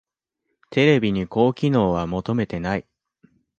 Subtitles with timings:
[0.71, 2.87] テレビに高機能は求めてない